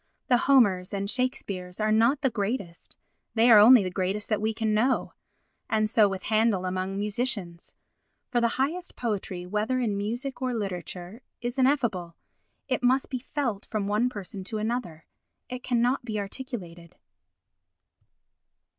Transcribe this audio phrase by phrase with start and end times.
[0.29, 4.73] The Homers and Shakespeares are not the greatest—they are only the greatest that we can
[4.73, 5.13] know.
[5.69, 7.75] And so with Handel among musicians.
[8.31, 13.85] For the highest poetry, whether in music or literature, is ineffable—it must be felt from
[13.85, 15.05] one person to another,
[15.49, 16.95] it cannot be articulated.